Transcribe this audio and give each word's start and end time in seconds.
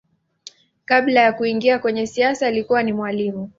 Kabla 0.85 1.21
ya 1.21 1.33
kuingia 1.33 1.79
kwenye 1.79 2.07
siasa 2.07 2.47
alikuwa 2.47 2.83
ni 2.83 2.93
mwalimu. 2.93 3.49